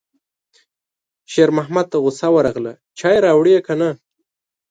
شېرمحمد 1.31 1.85
ته 1.91 1.97
غوسه 2.03 2.27
ورغله: 2.35 2.73
چای 2.99 3.17
راوړې 3.25 3.55
که 3.65 3.73
نه 3.79 3.89